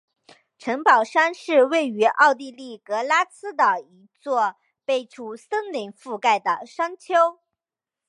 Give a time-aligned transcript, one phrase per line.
[0.57, 4.31] 城堡山是位于奥地利格拉兹的一处
[4.83, 7.37] 被森林覆盖的山丘。